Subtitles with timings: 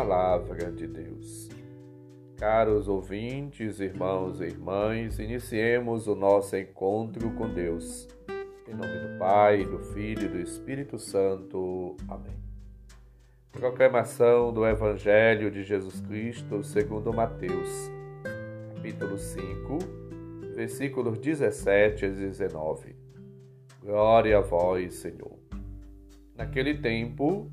[0.00, 1.50] Palavra de Deus.
[2.38, 8.08] Caros ouvintes, irmãos e irmãs, iniciemos o nosso encontro com Deus.
[8.66, 11.98] Em nome do Pai, do Filho e do Espírito Santo.
[12.08, 12.34] Amém.
[13.52, 17.90] Proclamação do Evangelho de Jesus Cristo segundo Mateus,
[18.74, 19.78] capítulo 5,
[20.54, 22.96] versículos 17 a 19.
[23.82, 25.38] Glória a vós, Senhor.
[26.34, 27.52] Naquele tempo,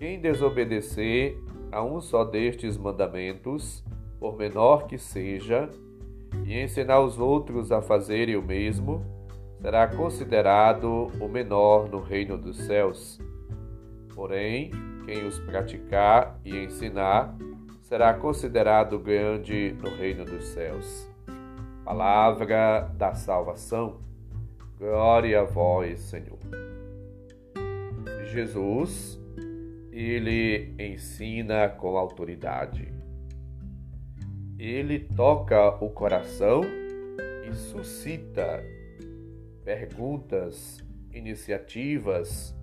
[0.00, 1.38] quem desobedecer
[1.70, 3.84] a um só destes mandamentos,
[4.18, 5.68] por menor que seja,
[6.46, 9.04] e ensinar os outros a fazerem o mesmo,
[9.60, 13.20] será considerado o menor no reino dos céus.
[14.14, 14.70] Porém,
[15.04, 17.36] quem os praticar e ensinar
[17.82, 21.06] será considerado grande no reino dos céus.
[21.84, 24.00] Palavra da salvação.
[24.78, 26.38] Glória a vós, Senhor.
[28.32, 29.19] Jesus
[30.00, 32.88] ele ensina com autoridade.
[34.58, 36.62] Ele toca o coração
[37.46, 38.64] e suscita
[39.64, 40.78] perguntas,
[41.12, 42.54] iniciativas,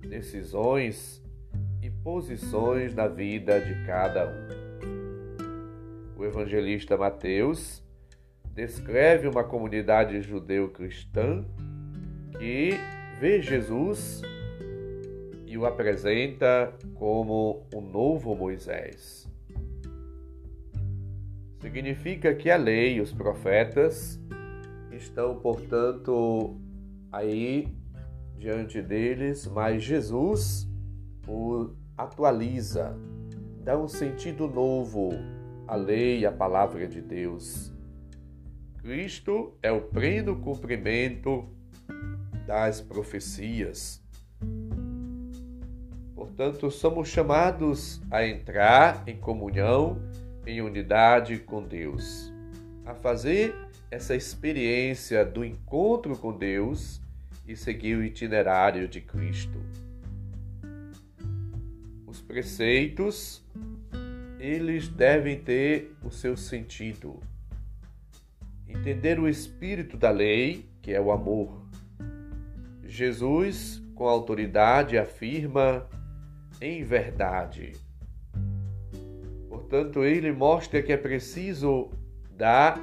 [0.00, 1.22] decisões
[1.80, 4.48] e posições na vida de cada um.
[6.16, 7.82] O evangelista Mateus
[8.54, 11.44] descreve uma comunidade judeu-cristã
[12.38, 12.72] que
[13.20, 14.22] vê Jesus
[15.52, 19.28] e o apresenta como o novo Moisés.
[21.60, 24.18] Significa que a lei e os profetas
[24.90, 26.58] estão, portanto,
[27.12, 27.68] aí
[28.38, 30.66] diante deles, mas Jesus
[31.28, 32.96] o atualiza,
[33.62, 35.10] dá um sentido novo
[35.68, 37.70] à lei e à palavra de Deus.
[38.78, 41.46] Cristo é o pleno cumprimento
[42.46, 44.01] das profecias.
[46.34, 50.00] Portanto, somos chamados a entrar em comunhão,
[50.46, 52.32] em unidade com Deus,
[52.86, 53.54] a fazer
[53.90, 57.02] essa experiência do encontro com Deus
[57.46, 59.60] e seguir o itinerário de Cristo.
[62.06, 63.44] Os preceitos,
[64.40, 67.20] eles devem ter o seu sentido.
[68.66, 71.60] Entender o espírito da lei, que é o amor.
[72.82, 75.86] Jesus, com autoridade, afirma
[76.62, 77.72] em verdade.
[79.48, 81.90] Portanto, ele mostra que é preciso
[82.36, 82.80] dar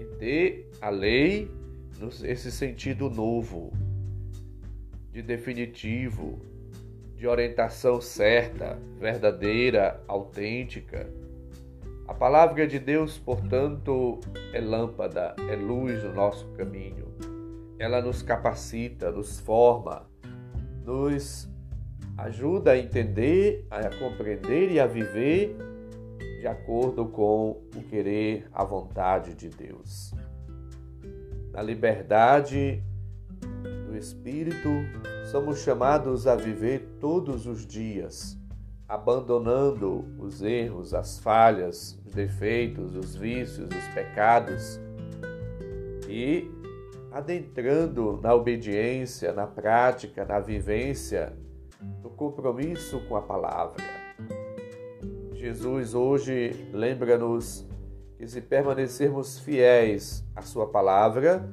[0.00, 1.48] e ter a lei
[2.20, 3.72] nesse sentido novo,
[5.12, 6.40] de definitivo,
[7.16, 11.08] de orientação certa, verdadeira, autêntica.
[12.08, 14.18] A palavra de Deus, portanto,
[14.52, 17.06] é lâmpada, é luz no nosso caminho.
[17.78, 20.10] Ela nos capacita, nos forma,
[20.84, 21.51] nos
[22.16, 25.56] ajuda a entender, a compreender e a viver
[26.40, 30.12] de acordo com o querer, a vontade de Deus.
[31.52, 32.82] Na liberdade
[33.86, 34.68] do Espírito,
[35.30, 38.36] somos chamados a viver todos os dias,
[38.88, 44.80] abandonando os erros, as falhas, os defeitos, os vícios, os pecados
[46.08, 46.50] e
[47.12, 51.32] adentrando na obediência, na prática, na vivência
[52.00, 53.82] do compromisso com a palavra.
[55.34, 57.66] Jesus hoje lembra-nos
[58.16, 61.44] que se permanecermos fiéis à Sua palavra,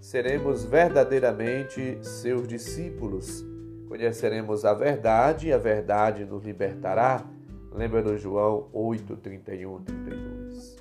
[0.00, 3.44] seremos verdadeiramente seus discípulos.
[3.88, 7.24] Conheceremos a verdade e a verdade nos libertará.
[7.72, 10.76] Lembra-nos João 8, 31, 32.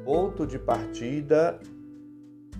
[0.00, 1.58] O ponto de partida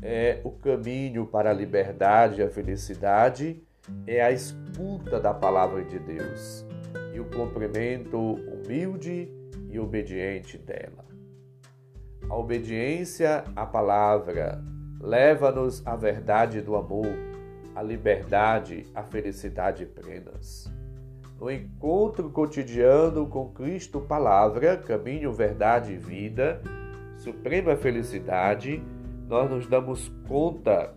[0.03, 3.63] é o caminho para a liberdade e a felicidade
[4.07, 6.67] é a escuta da palavra de Deus
[7.13, 9.29] e o cumprimento humilde
[9.69, 11.05] e obediente dela.
[12.29, 14.63] A obediência à palavra
[15.01, 17.07] leva-nos à verdade do amor,
[17.75, 20.73] à liberdade, à felicidade plenas.
[21.39, 26.63] No encontro cotidiano com Cristo, palavra, caminho, verdade e vida,
[27.19, 28.83] suprema felicidade,
[29.29, 30.95] nós nos damos conta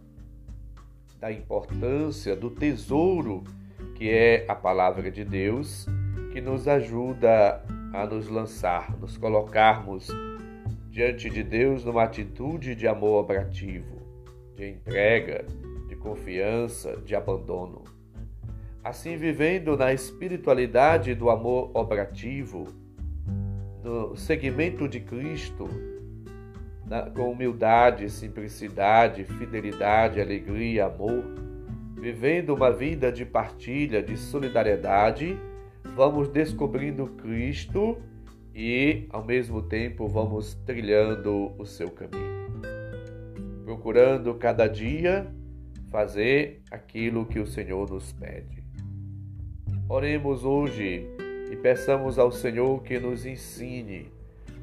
[1.19, 3.43] da importância do tesouro
[3.95, 5.87] que é a palavra de Deus,
[6.31, 10.07] que nos ajuda a nos lançar, nos colocarmos
[10.91, 13.97] diante de Deus numa atitude de amor operativo,
[14.55, 15.45] de entrega,
[15.87, 17.83] de confiança, de abandono.
[18.83, 22.67] Assim, vivendo na espiritualidade do amor operativo,
[23.83, 25.67] no segmento de Cristo,
[26.87, 31.23] na, com humildade, simplicidade, fidelidade, alegria, amor,
[31.95, 35.37] vivendo uma vida de partilha, de solidariedade,
[35.95, 37.97] vamos descobrindo Cristo
[38.55, 42.47] e, ao mesmo tempo, vamos trilhando o seu caminho.
[43.65, 45.27] Procurando cada dia
[45.91, 48.63] fazer aquilo que o Senhor nos pede.
[49.89, 51.05] Oremos hoje
[51.51, 54.09] e peçamos ao Senhor que nos ensine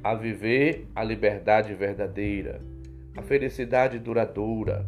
[0.04, 2.60] a viver a liberdade verdadeira,
[3.16, 4.86] a felicidade duradoura,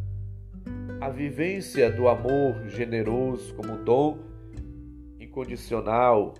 [1.00, 4.18] a vivência do amor generoso como dom
[5.18, 6.34] incondicional,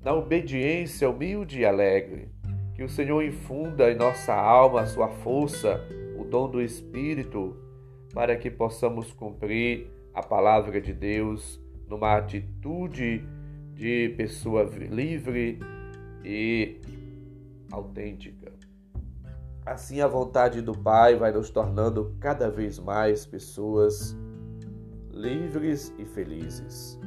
[0.00, 2.28] na obediência humilde e alegre.
[2.76, 5.80] Que o Senhor infunda em nossa alma a sua força,
[6.16, 7.56] o dom do Espírito,
[8.14, 13.24] para que possamos cumprir a palavra de Deus numa atitude
[13.74, 15.58] de pessoa livre
[16.24, 16.80] e
[17.72, 18.52] autêntica.
[19.64, 24.16] Assim, a vontade do Pai vai nos tornando cada vez mais pessoas
[25.10, 26.98] livres e felizes.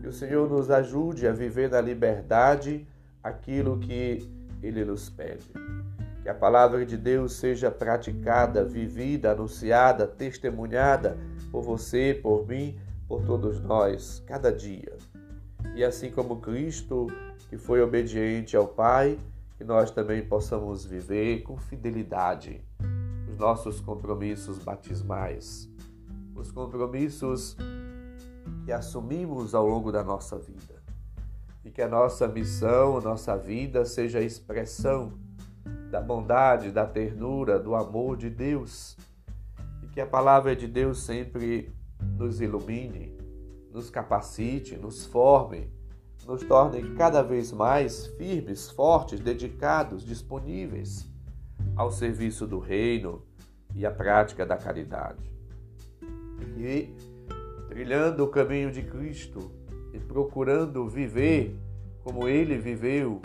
[0.00, 2.86] Que o Senhor nos ajude a viver na liberdade
[3.22, 4.28] aquilo que
[4.62, 5.50] Ele nos pede.
[6.22, 11.18] Que a palavra de Deus seja praticada, vivida, anunciada, testemunhada
[11.50, 12.78] por você, por mim,
[13.08, 14.96] por todos nós, cada dia.
[15.74, 17.08] E assim como Cristo,
[17.48, 19.18] que foi obediente ao Pai,
[19.58, 22.64] que nós também possamos viver com fidelidade
[23.28, 25.68] os nossos compromissos batismais,
[26.36, 27.56] os compromissos
[28.64, 30.80] que assumimos ao longo da nossa vida.
[31.64, 35.18] E que a nossa missão, a nossa vida seja a expressão
[35.90, 38.96] da bondade, da ternura, do amor de Deus.
[39.82, 41.72] E que a palavra de Deus sempre
[42.16, 43.12] nos ilumine,
[43.72, 45.68] nos capacite, nos forme
[46.26, 51.08] nos tornem cada vez mais firmes, fortes, dedicados, disponíveis
[51.74, 53.22] ao serviço do reino
[53.74, 55.30] e à prática da caridade.
[56.56, 56.94] E
[57.68, 59.50] trilhando o caminho de Cristo
[59.92, 61.56] e procurando viver
[62.02, 63.20] como ele viveu,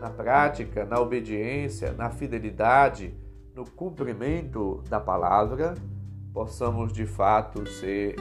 [0.00, 3.14] na prática, na obediência, na fidelidade,
[3.54, 5.74] no cumprimento da palavra,
[6.32, 8.14] possamos de fato ser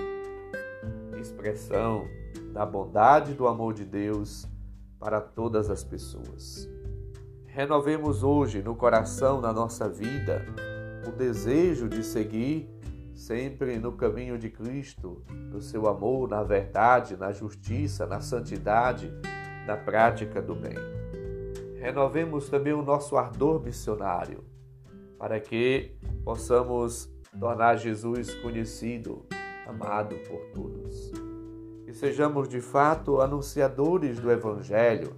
[1.19, 2.07] expressão
[2.53, 4.47] da bondade do amor de Deus
[4.99, 6.69] para todas as pessoas.
[7.45, 10.45] Renovemos hoje no coração, na nossa vida,
[11.07, 12.69] o desejo de seguir
[13.13, 19.11] sempre no caminho de Cristo, no seu amor, na verdade, na justiça, na santidade,
[19.65, 20.75] na prática do bem.
[21.79, 24.43] Renovemos também o nosso ardor missionário,
[25.17, 25.95] para que
[26.25, 27.09] possamos
[27.39, 29.25] tornar Jesus conhecido,
[29.65, 30.84] amado por todos
[31.95, 35.15] sejamos de fato anunciadores do Evangelho,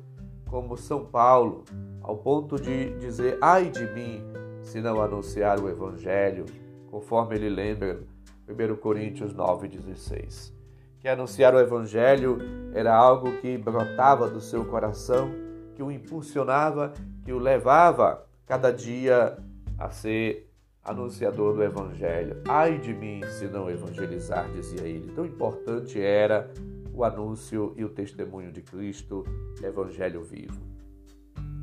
[0.48, 1.66] como São Paulo,
[2.02, 4.24] ao ponto de dizer: ai de mim
[4.62, 6.46] se não anunciar o Evangelho,
[6.90, 8.00] conforme ele lembra
[8.48, 10.54] 1 Coríntios 9,16.
[11.00, 12.38] Que anunciar o Evangelho
[12.74, 15.32] era algo que brotava do seu coração,
[15.76, 16.94] que o impulsionava,
[17.24, 19.38] que o levava cada dia
[19.78, 20.47] a ser
[20.88, 22.42] anunciador do Evangelho.
[22.48, 25.12] Ai de mim se não evangelizar, dizia ele.
[25.12, 26.50] Tão importante era
[26.94, 29.26] o anúncio e o testemunho de Cristo,
[29.62, 30.60] Evangelho vivo.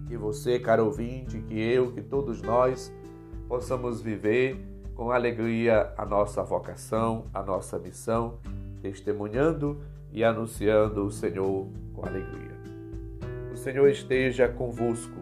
[0.06, 2.92] Que você, caro ouvinte, que eu, que todos nós
[3.48, 4.56] possamos viver
[4.94, 8.38] com alegria a nossa vocação, a nossa missão,
[8.82, 9.80] testemunhando
[10.12, 12.54] e anunciando o Senhor com alegria.
[13.52, 15.20] O Senhor esteja convosco,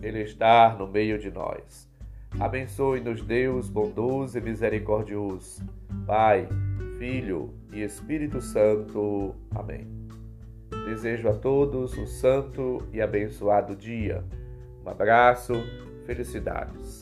[0.00, 1.89] Ele está no meio de nós.
[2.38, 5.62] Abençoe-nos, Deus bondoso e misericordioso,
[6.06, 6.48] Pai,
[6.98, 9.34] Filho e Espírito Santo.
[9.54, 9.86] Amém.
[10.86, 14.24] Desejo a todos um santo e abençoado dia.
[14.84, 15.52] Um abraço,
[16.06, 16.99] felicidades.